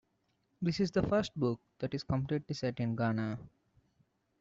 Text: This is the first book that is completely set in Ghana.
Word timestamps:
This 0.63 0.79
is 0.79 0.89
the 0.89 1.03
first 1.03 1.31
book 1.39 1.61
that 1.77 1.93
is 1.93 2.01
completely 2.01 2.55
set 2.55 2.79
in 2.79 2.95
Ghana. 2.95 3.37